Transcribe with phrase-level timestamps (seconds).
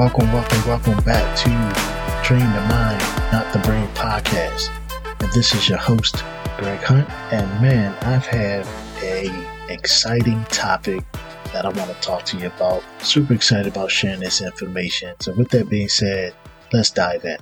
[0.00, 2.98] Welcome, welcome, welcome back to Train the Mind,
[3.32, 4.70] Not the Brain podcast.
[5.20, 6.24] And this is your host,
[6.56, 7.06] Greg Hunt.
[7.30, 8.66] And man, I've had
[9.02, 9.28] a
[9.68, 11.04] exciting topic
[11.52, 12.82] that I want to talk to you about.
[13.00, 15.16] Super excited about sharing this information.
[15.20, 16.34] So with that being said,
[16.72, 17.36] let's dive in.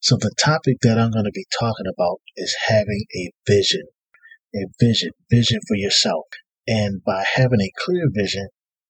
[0.00, 3.84] So the topic that I'm going to be talking about is having a vision.
[4.56, 6.24] A vision, vision for yourself.
[6.66, 8.48] And by having a clear vision,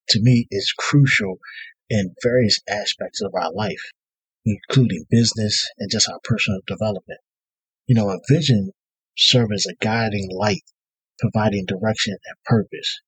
[0.08, 1.36] to me, is crucial
[1.90, 3.90] in various aspects of our life,
[4.46, 7.20] including business and just our personal development.
[7.86, 8.70] You know, a vision
[9.18, 10.62] serves as a guiding light,
[11.18, 13.00] providing direction and purpose.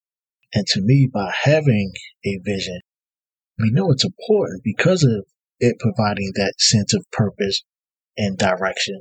[0.52, 1.92] And to me, by having
[2.26, 2.80] a vision,
[3.58, 5.24] we know it's important because of
[5.60, 7.62] it providing that sense of purpose
[8.16, 9.00] and direction.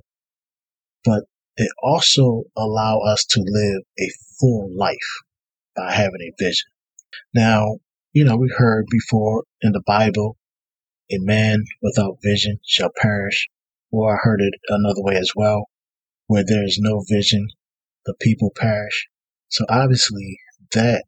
[1.03, 1.23] But
[1.57, 4.09] it also allow us to live a
[4.39, 4.95] full life
[5.75, 6.69] by having a vision.
[7.33, 7.79] Now,
[8.13, 10.37] you know, we heard before in the Bible,
[11.11, 13.47] a man without vision shall perish.
[13.91, 15.69] Or I heard it another way as well,
[16.27, 17.47] where there is no vision,
[18.05, 19.07] the people perish.
[19.49, 20.37] So obviously
[20.73, 21.03] that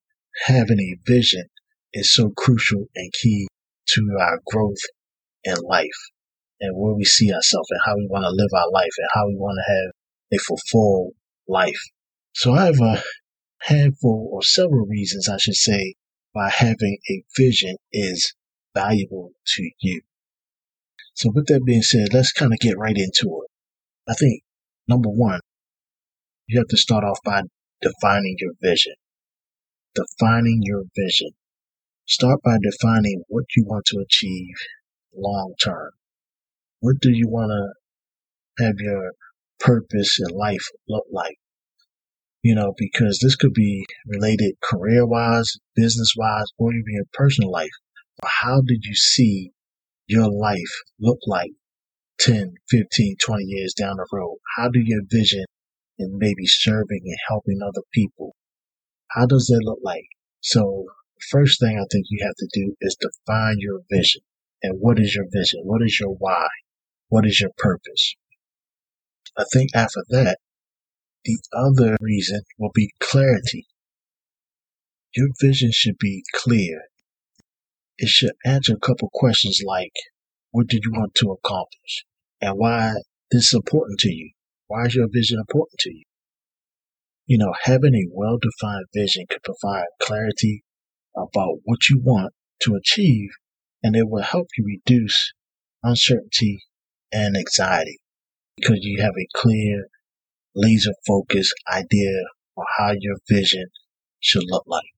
[0.46, 1.46] having a vision
[1.94, 3.48] is so crucial and key
[3.88, 4.82] to our growth
[5.44, 5.88] in life
[6.60, 9.28] and where we see ourselves and how we want to live our life and how
[9.28, 11.14] we want to have a fulfilled
[11.48, 11.82] life.
[12.34, 13.02] So I have a
[13.62, 15.96] handful or several reasons I should say
[16.34, 18.34] why having a vision is
[18.76, 20.02] valuable to you.
[21.14, 23.52] So with that being said, let's kind of get right into it.
[24.10, 24.42] I think
[24.88, 25.40] number one,
[26.48, 27.44] you have to start off by
[27.82, 28.96] defining your vision.
[29.96, 31.30] Defining your vision.
[32.06, 34.56] Start by defining what you want to achieve
[35.16, 35.92] long term.
[36.80, 39.12] What do you want to have your
[39.60, 41.38] purpose in life look like?
[42.44, 47.50] You know, because this could be related career wise, business wise, or even your personal
[47.50, 47.72] life.
[48.22, 49.52] But how did you see
[50.08, 51.52] your life look like
[52.20, 54.38] 10, 15, 20 years down the road?
[54.58, 55.46] How do your vision
[55.98, 58.36] in maybe serving and helping other people?
[59.12, 60.06] How does that look like?
[60.42, 60.86] So
[61.30, 64.22] first thing I think you have to do is define your vision.
[64.62, 65.62] And what is your vision?
[65.64, 66.48] What is your why?
[67.10, 68.16] What is your purpose?
[69.38, 70.38] I think after that,
[71.26, 73.66] the other reason will be clarity.
[75.16, 76.82] Your vision should be clear.
[77.98, 79.94] It should answer a couple questions like,
[80.52, 82.06] what did you want to accomplish?
[82.42, 82.94] And why
[83.32, 84.32] this is important to you?
[84.68, 86.04] Why is your vision important to you?
[87.26, 90.64] You know, having a well-defined vision could provide clarity
[91.16, 93.30] about what you want to achieve,
[93.82, 95.32] and it will help you reduce
[95.84, 96.64] uncertainty
[97.12, 98.00] and anxiety
[98.58, 99.88] because you have a clear,
[100.56, 102.12] laser focused idea
[102.56, 103.66] on how your vision
[104.20, 104.92] should look like.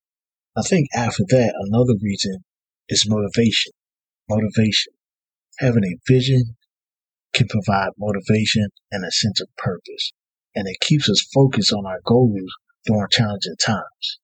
[0.56, 2.44] I think after that, another reason
[2.88, 3.72] is motivation.
[4.28, 4.92] Motivation.
[5.58, 6.56] Having a vision
[7.32, 10.12] can provide motivation and a sense of purpose,
[10.54, 12.52] and it keeps us focused on our goals
[12.84, 14.18] during challenging times.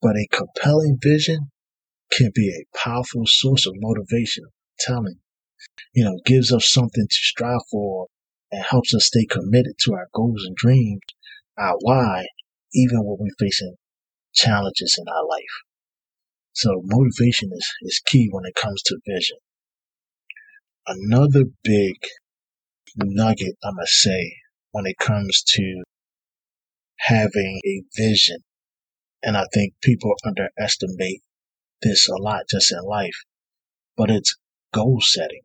[0.00, 1.50] But a compelling vision
[2.10, 4.44] can be a powerful source of motivation,
[4.78, 5.20] telling
[5.92, 8.06] you know, gives us something to strive for
[8.52, 11.00] and helps us stay committed to our goals and dreams,
[11.58, 12.26] our why,
[12.74, 13.76] even when we're facing
[14.32, 15.64] challenges in our life.
[16.52, 19.38] So motivation is, is key when it comes to vision.
[20.86, 21.94] Another big
[22.96, 24.34] nugget I must say
[24.72, 25.82] when it comes to
[26.98, 28.38] having a vision,
[29.22, 31.22] and I think people underestimate
[31.82, 33.24] this a lot just in life,
[33.96, 34.36] but it's
[34.72, 35.42] goal setting.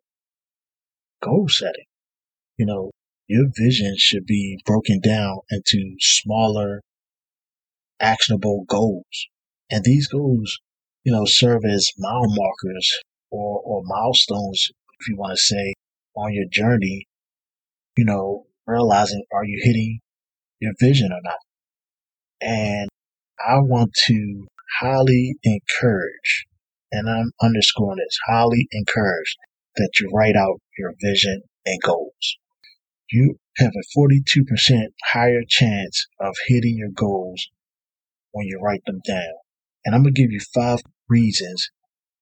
[1.22, 1.86] Goal setting.
[2.58, 2.92] You know,
[3.28, 6.82] your vision should be broken down into smaller,
[8.00, 9.28] actionable goals.
[9.70, 10.60] And these goals,
[11.04, 14.70] you know, serve as mile markers or, or milestones,
[15.00, 15.74] if you want to say,
[16.16, 17.08] on your journey,
[17.98, 20.00] you know, realizing are you hitting
[20.60, 21.40] your vision or not?
[22.42, 22.90] And
[23.40, 24.48] I want to
[24.80, 26.46] highly encourage,
[26.92, 29.36] and I'm underscoring this, highly encourage
[29.78, 32.38] that you write out your vision and goals.
[33.12, 37.48] You have a 42% higher chance of hitting your goals
[38.32, 39.34] when you write them down.
[39.86, 41.70] And I'm going to give you five reasons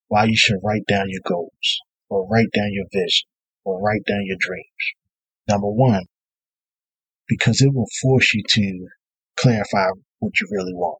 [0.08, 3.28] why you should write down your goals or write down your vision
[3.64, 4.68] or write down your dreams.
[5.48, 6.04] Number one,
[7.28, 8.88] because it will force you to
[9.38, 9.88] clarify
[10.20, 11.00] what you really want.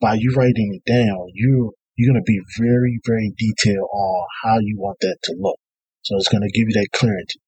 [0.00, 4.58] By you writing it down, you you're going to be very, very detailed on how
[4.58, 5.58] you want that to look.
[6.02, 7.40] So it's going to give you that clarity.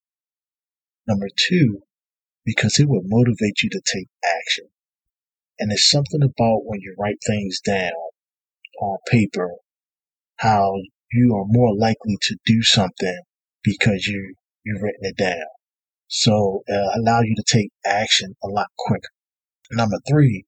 [1.08, 1.80] Number two,
[2.44, 4.66] because it will motivate you to take action.
[5.58, 7.92] And it's something about when you write things down
[8.80, 9.52] on paper,
[10.36, 10.74] how
[11.10, 13.22] you are more likely to do something
[13.64, 14.34] because you
[14.64, 15.46] you've written it down.
[16.08, 19.08] So uh, allow you to take action a lot quicker.
[19.72, 20.44] Number three,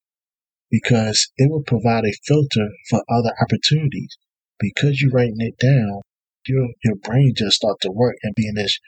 [0.70, 4.16] because it will provide a filter for other opportunities.
[4.58, 6.02] Because you're writing it down,
[6.46, 8.78] your your brain just start to work and be in this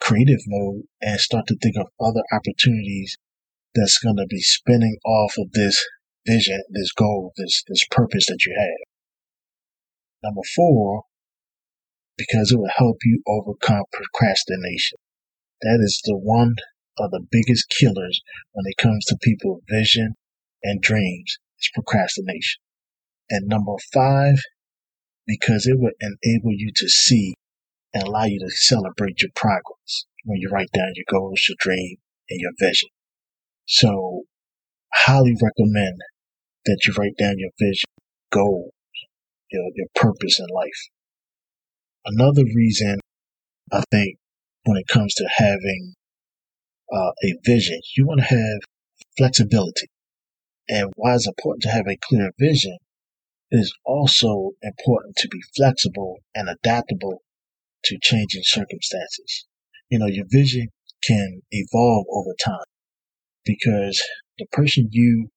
[0.00, 3.16] creative mode and start to think of other opportunities
[3.74, 5.84] that's going to be spinning off of this
[6.26, 8.88] vision, this goal, this this purpose that you have.
[10.22, 11.04] Number four,
[12.16, 14.98] because it will help you overcome procrastination.
[15.62, 16.54] That is the one
[16.98, 18.20] of the biggest killers
[18.52, 20.14] when it comes to people's vision
[20.62, 22.60] and dreams is procrastination.
[23.30, 24.38] And number five,
[25.26, 27.34] because it will enable you to see
[27.92, 31.96] and allow you to celebrate your progress when you write down your goals, your dream,
[32.28, 32.88] and your vision.
[33.66, 34.22] So,
[34.92, 35.98] highly recommend
[36.66, 37.88] that you write down your vision,
[38.30, 38.72] goals,
[39.50, 40.88] your, your purpose in life.
[42.04, 43.00] Another reason
[43.72, 44.18] I think
[44.64, 45.94] when it comes to having
[46.92, 48.60] uh, a vision, you want to have
[49.16, 49.88] flexibility.
[50.68, 52.78] And why it's important to have a clear vision
[53.50, 57.22] it is also important to be flexible and adaptable
[57.84, 59.46] to changing circumstances.
[59.88, 60.68] You know, your vision
[61.04, 62.68] can evolve over time
[63.44, 64.00] because
[64.38, 65.30] the person you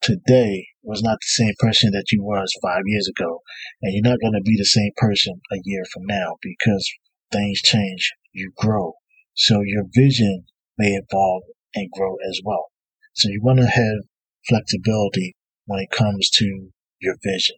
[0.00, 3.42] today was not the same person that you was five years ago.
[3.82, 6.88] And you're not going to be the same person a year from now because
[7.32, 8.94] things change, you grow.
[9.34, 10.44] So your vision
[10.78, 11.42] may evolve
[11.74, 12.66] and grow as well.
[13.14, 14.08] So you want to have
[14.48, 15.34] flexibility
[15.66, 16.70] when it comes to
[17.00, 17.56] your vision.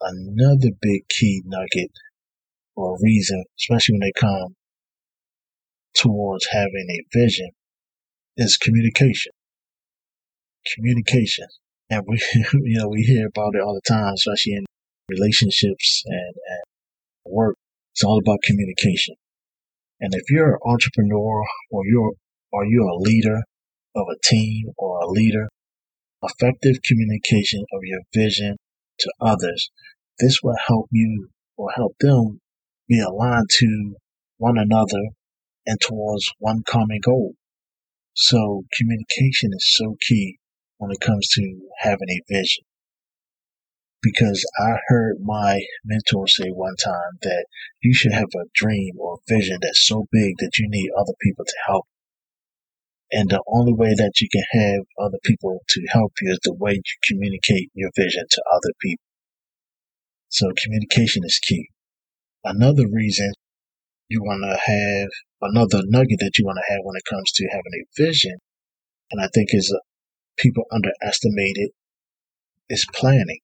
[0.00, 1.92] Another big key nugget
[2.74, 4.54] or reason, especially when they come
[5.94, 7.50] towards having a vision,
[8.36, 9.32] is communication.
[10.74, 11.46] Communication.
[11.90, 12.18] And we,
[12.54, 14.64] you know, we hear about it all the time, especially in
[15.08, 16.62] relationships and, and
[17.26, 17.56] work.
[17.94, 19.16] It's all about communication.
[20.00, 22.12] And if you're an entrepreneur or you're,
[22.50, 23.42] or you're a leader
[23.94, 25.48] of a team or a leader,
[26.22, 28.56] effective communication of your vision
[28.98, 29.70] to others,
[30.18, 32.40] this will help you or help them
[32.88, 33.96] be aligned to
[34.38, 35.14] one another
[35.66, 37.34] and towards one common goal.
[38.14, 40.38] So communication is so key
[40.78, 42.64] when it comes to having a vision.
[44.02, 47.46] Because I heard my mentor say one time that
[47.80, 51.44] you should have a dream or vision that's so big that you need other people
[51.44, 51.86] to help.
[53.12, 56.54] And the only way that you can have other people to help you is the
[56.54, 59.04] way you communicate your vision to other people.
[60.30, 61.68] So communication is key.
[62.44, 63.32] Another reason
[64.08, 65.08] you want to have
[65.40, 68.38] another nugget that you want to have when it comes to having a vision,
[69.10, 69.80] and I think is uh,
[70.36, 71.70] people underestimate it,
[72.68, 73.38] is planning.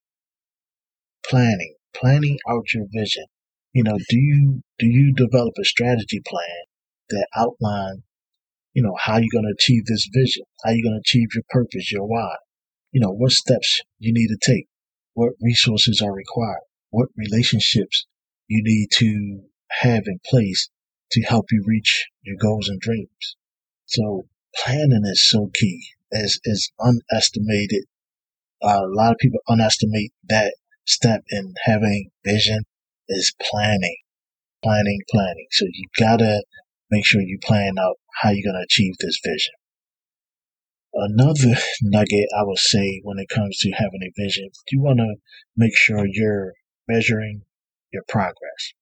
[1.25, 3.25] Planning, planning out your vision.
[3.73, 6.63] You know, do you do you develop a strategy plan
[7.09, 8.03] that outline,
[8.73, 11.43] you know, how you're going to achieve this vision, how you're going to achieve your
[11.49, 12.35] purpose, your why,
[12.91, 14.67] you know, what steps you need to take,
[15.13, 18.05] what resources are required, what relationships
[18.49, 19.43] you need to
[19.81, 20.69] have in place
[21.11, 23.37] to help you reach your goals and dreams.
[23.85, 25.81] So planning is so key.
[26.11, 27.85] Is is unestimated.
[28.63, 32.63] Uh, a lot of people underestimate that step in having vision
[33.07, 33.97] is planning,
[34.63, 35.45] planning, planning.
[35.51, 36.43] So you gotta
[36.89, 39.53] make sure you plan out how you're gonna achieve this vision.
[40.93, 45.15] Another nugget I would say when it comes to having a vision, you want to
[45.55, 46.53] make sure you're
[46.87, 47.43] measuring
[47.91, 48.73] your progress.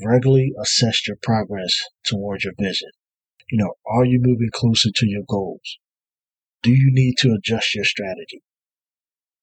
[0.00, 1.72] Regularly assess your progress
[2.04, 2.90] towards your vision.
[3.50, 5.78] You know, are you moving closer to your goals?
[6.62, 8.42] Do you need to adjust your strategy?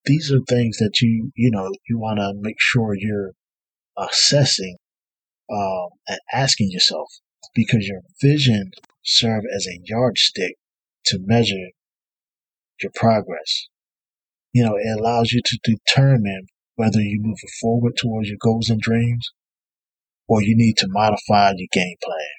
[0.06, 3.32] These are things that you, you know, you want to make sure you're
[3.98, 4.78] assessing
[5.52, 7.08] um, and asking yourself
[7.54, 8.72] because your vision
[9.04, 10.56] serve as a yardstick
[11.06, 11.70] to measure
[12.82, 13.68] your progress.
[14.54, 16.48] You know, it allows you to determine
[16.82, 19.30] whether you move forward towards your goals and dreams
[20.28, 22.34] or you need to modify your game plan.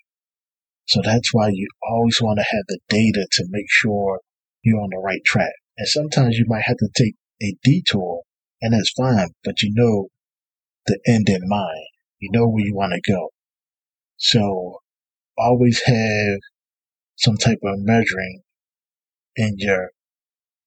[0.86, 4.18] So that's why you always want to have the data to make sure
[4.64, 5.52] you're on the right track.
[5.78, 8.22] And sometimes you might have to take a detour
[8.60, 10.08] and that's fine, but you know
[10.86, 11.86] the end in mind.
[12.18, 13.28] You know where you want to go.
[14.16, 14.78] So
[15.38, 16.38] always have
[17.14, 18.42] some type of measuring
[19.36, 19.90] in your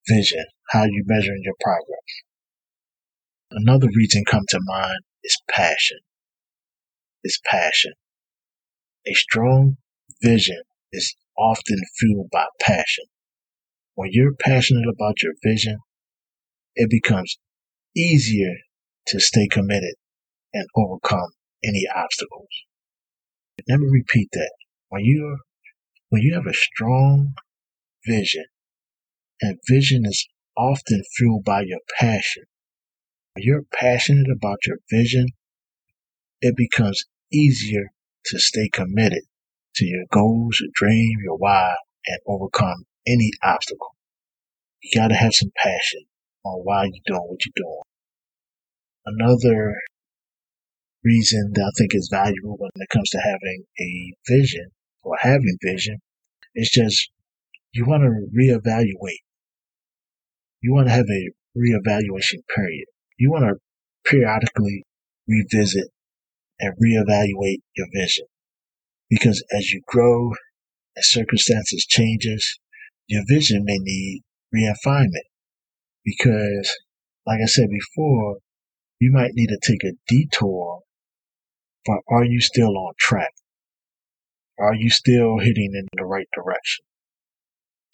[0.07, 2.23] vision, how you measuring your progress.
[3.55, 5.99] Another reason come to mind is passion
[7.25, 7.93] is passion.
[9.07, 9.77] A strong
[10.21, 10.61] vision
[10.93, 13.05] is often fueled by passion.
[13.95, 15.79] When you're passionate about your vision,
[16.75, 17.37] it becomes
[17.95, 18.53] easier
[19.07, 19.95] to stay committed
[20.53, 21.31] and overcome
[21.63, 22.47] any obstacles.
[23.67, 24.51] Let me repeat that.
[24.89, 25.39] When you
[26.09, 27.33] when you have a strong
[28.05, 28.45] vision,
[29.41, 32.43] and vision is often fueled by your passion.
[33.37, 35.27] You're passionate about your vision,
[36.39, 37.91] it becomes easier
[38.27, 39.23] to stay committed
[39.75, 41.75] to your goals, your dream, your why,
[42.07, 43.95] and overcome any obstacle.
[44.81, 46.05] You gotta have some passion
[46.45, 47.81] on why you're doing what you're doing.
[49.05, 49.75] Another
[51.03, 54.67] reason that I think is valuable when it comes to having a vision
[55.03, 55.99] or having vision
[56.55, 57.11] is just
[57.73, 59.23] you want to reevaluate.
[60.61, 62.85] You want to have a reevaluation period.
[63.17, 64.83] You want to periodically
[65.27, 65.87] revisit
[66.59, 68.25] and reevaluate your vision.
[69.09, 70.31] Because as you grow
[70.95, 72.59] and circumstances changes,
[73.07, 75.25] your vision may need refinement.
[76.03, 76.75] Because,
[77.25, 78.37] like I said before,
[78.99, 80.81] you might need to take a detour,
[81.85, 83.33] but are you still on track?
[84.57, 86.85] Are you still heading in the right direction?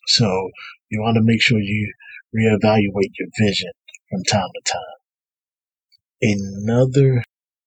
[0.07, 0.49] So
[0.89, 1.93] you want to make sure you
[2.35, 3.71] reevaluate your vision
[4.09, 5.00] from time to time.
[6.21, 7.23] Another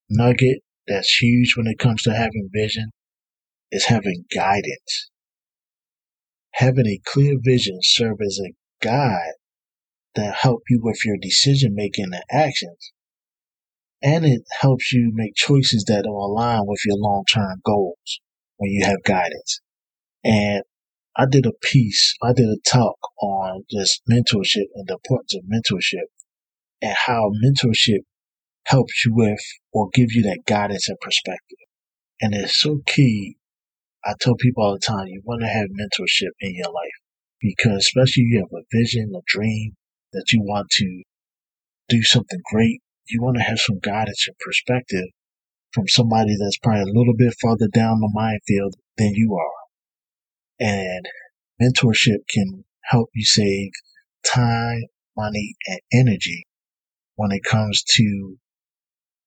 [0.08, 2.90] nugget that's huge when it comes to having vision
[3.72, 5.10] is having guidance.
[6.52, 8.52] Having a clear vision serve as a
[8.84, 9.34] guide
[10.14, 12.92] that help you with your decision making and actions.
[14.00, 18.20] And it helps you make choices that will align with your long term goals
[18.58, 19.60] when you have guidance.
[20.22, 20.62] And
[21.16, 25.42] I did a piece, I did a talk on just mentorship and the importance of
[25.44, 26.06] mentorship
[26.82, 28.00] and how mentorship
[28.66, 29.40] helps you with
[29.72, 31.58] or gives you that guidance and perspective.
[32.20, 33.36] And it's so key.
[34.04, 36.98] I tell people all the time, you want to have mentorship in your life
[37.40, 39.76] because especially you have a vision, a dream
[40.12, 41.02] that you want to
[41.88, 42.80] do something great.
[43.08, 45.08] You want to have some guidance and perspective
[45.72, 49.64] from somebody that's probably a little bit farther down the minefield than you are.
[50.60, 51.06] And
[51.60, 53.70] mentorship can help you save
[54.24, 54.82] time,
[55.16, 56.46] money, and energy
[57.16, 58.38] when it comes to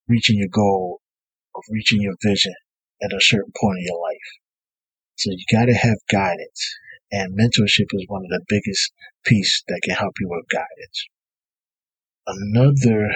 [0.07, 1.01] reaching your goal
[1.55, 2.53] of reaching your vision
[3.01, 4.29] at a certain point in your life.
[5.15, 6.77] So you gotta have guidance
[7.11, 8.91] and mentorship is one of the biggest
[9.25, 11.07] pieces that can help you with guidance.
[12.27, 13.15] Another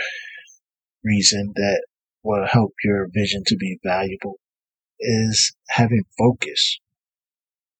[1.03, 1.85] reason that
[2.23, 4.39] will help your vision to be valuable
[4.99, 6.79] is having focus.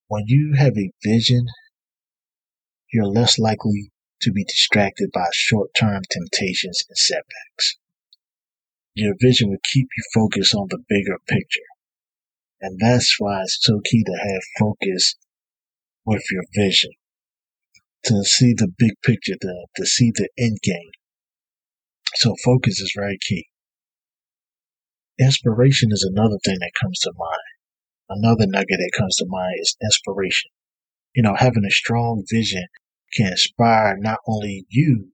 [0.08, 1.46] When you have a vision,
[2.92, 3.92] you're less likely
[4.22, 7.78] to be distracted by short-term temptations and setbacks.
[8.94, 11.70] Your vision will keep you focused on the bigger picture.
[12.60, 15.16] And that's why it's so key to have focus
[16.06, 16.92] with your vision.
[18.06, 20.92] To see the big picture, to, to see the end game.
[22.16, 23.48] So focus is very key.
[25.20, 27.52] Inspiration is another thing that comes to mind.
[28.10, 30.52] Another nugget that comes to mind is inspiration.
[31.16, 32.66] You know, having a strong vision
[33.14, 35.12] can inspire not only you,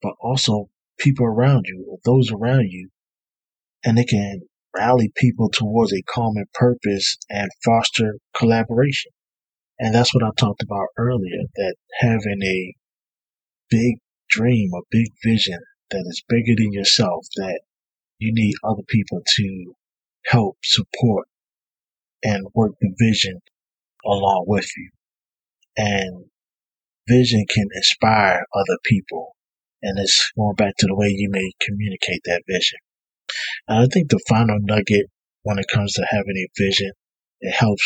[0.00, 2.90] but also people around you or those around you.
[3.84, 4.40] And it can
[4.76, 9.12] rally people towards a common purpose and foster collaboration.
[9.78, 12.74] And that's what I talked about earlier, that having a
[13.70, 13.96] big
[14.28, 15.58] dream, a big vision
[15.90, 17.60] that is bigger than yourself, that
[18.18, 19.74] you need other people to
[20.26, 21.28] help support
[22.22, 23.40] and work the vision
[24.04, 24.90] along with you.
[25.76, 26.24] And
[27.08, 29.36] vision can inspire other people.
[29.82, 32.78] And it's going back to the way you may communicate that vision.
[33.68, 35.06] And I think the final nugget
[35.42, 36.92] when it comes to having a vision,
[37.40, 37.84] it helps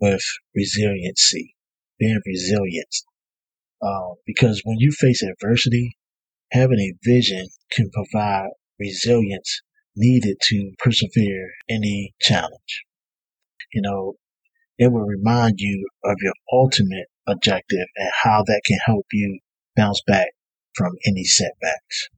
[0.00, 0.22] with
[0.54, 1.54] resiliency,
[1.98, 2.94] being resilient.
[3.80, 5.96] Uh, because when you face adversity,
[6.50, 9.62] having a vision can provide resilience
[9.96, 12.84] needed to persevere any challenge.
[13.72, 14.14] You know,
[14.78, 19.38] it will remind you of your ultimate objective and how that can help you
[19.76, 20.28] bounce back
[20.74, 22.08] from any setbacks.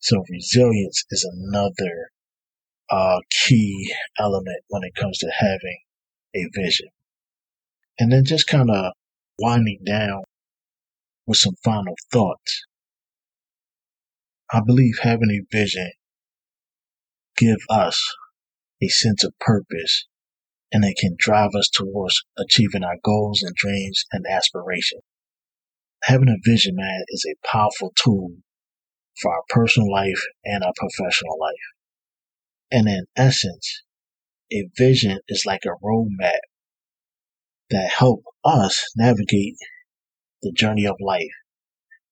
[0.00, 2.10] So resilience is another
[2.90, 5.78] uh, key element when it comes to having
[6.34, 6.88] a vision.
[7.98, 8.92] And then just kind of
[9.38, 10.22] winding down
[11.26, 12.64] with some final thoughts.
[14.52, 15.92] I believe having a vision
[17.36, 18.14] give us
[18.82, 20.06] a sense of purpose
[20.72, 25.02] and it can drive us towards achieving our goals and dreams and aspirations.
[26.04, 28.32] Having a vision, man, is a powerful tool
[29.20, 31.54] for our personal life and our professional life.
[32.70, 33.82] And in essence,
[34.52, 36.40] a vision is like a roadmap
[37.70, 39.56] that help us navigate
[40.42, 41.22] the journey of life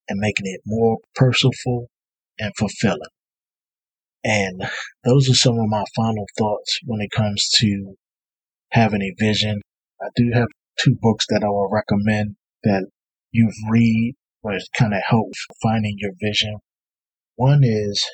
[0.09, 1.89] and making it more purposeful
[2.39, 3.01] and fulfilling.
[4.23, 4.63] And
[5.05, 7.95] those are some of my final thoughts when it comes to
[8.73, 9.61] having a vision.
[10.01, 12.87] I do have two books that I will recommend that
[13.33, 16.57] you've read, which kind of helps finding your vision.
[17.37, 18.05] One is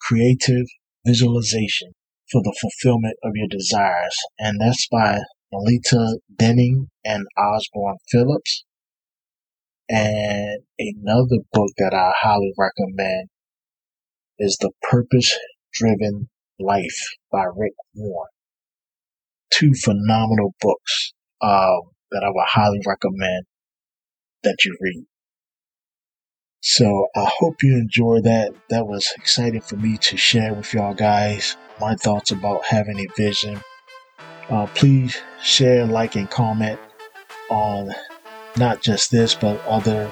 [0.00, 0.66] Creative
[1.06, 1.92] Visualization
[2.30, 5.20] for the Fulfillment of Your Desires, and that's by
[5.52, 8.64] Melita Denning and Osborne Phillips.
[9.88, 13.28] And another book that I highly recommend
[14.38, 15.36] is The Purpose
[15.72, 16.28] Driven
[16.60, 17.00] Life
[17.32, 18.30] by Rick Warren.
[19.52, 21.12] Two phenomenal books
[21.42, 23.46] um, that I would highly recommend
[24.42, 25.04] that you read.
[26.62, 28.52] So I hope you enjoy that.
[28.68, 33.06] That was exciting for me to share with y'all guys my thoughts about having a
[33.16, 33.60] vision.
[34.50, 36.78] Uh, please share, like, and comment
[37.50, 37.94] on
[38.56, 40.10] not just this, but other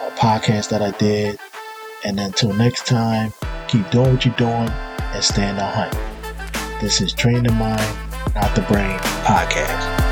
[0.00, 1.38] uh, podcasts that I did.
[2.04, 3.32] And until next time,
[3.68, 4.70] keep doing what you're doing
[5.14, 5.92] and in the hunt.
[6.80, 7.98] This is Train the Mind,
[8.34, 10.03] Not the Brain podcast.